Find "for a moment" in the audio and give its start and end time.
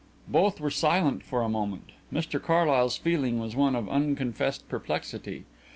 1.21-1.91